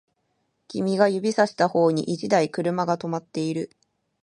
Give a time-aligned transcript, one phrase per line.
[0.67, 3.69] 君が指差した方に一台車が止まっている